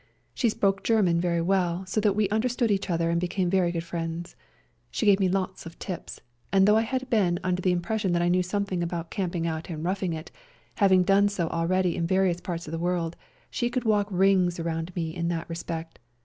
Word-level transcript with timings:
She 0.33 0.49
spoke 0.49 0.83
German 0.83 1.21
very 1.21 1.41
well, 1.41 1.85
so 1.85 2.01
that 2.01 2.15
we 2.15 2.27
understood 2.29 2.71
each 2.71 2.89
other 2.89 3.11
and 3.11 3.21
became 3.21 3.51
very 3.51 3.71
good 3.71 3.83
friends; 3.83 4.35
she 4.89 5.05
gave 5.05 5.19
me 5.19 5.29
lots 5.29 5.67
of 5.67 5.77
tips, 5.77 6.19
and 6.51 6.67
though 6.67 6.75
I 6.75 6.81
had 6.81 7.07
been 7.11 7.37
under 7.43 7.61
the 7.61 7.71
im 7.71 7.81
pression 7.83 8.11
that 8.13 8.21
I 8.23 8.27
knew 8.27 8.41
something 8.41 8.81
about 8.81 9.11
camping 9.11 9.45
out 9.45 9.69
and 9.69 9.83
roughing 9.83 10.13
it, 10.13 10.31
having 10.77 11.03
done 11.03 11.29
so 11.29 11.49
already 11.49 11.95
in 11.95 12.07
various 12.07 12.41
parts 12.41 12.67
of 12.67 12.71
the 12.71 12.79
world, 12.79 13.15
she 13.51 13.69
could 13.69 13.83
walk 13.83 14.07
rings 14.09 14.59
round 14.59 14.95
me 14.95 15.13
in 15.15 15.27
that 15.27 15.47
respect. 15.47 15.99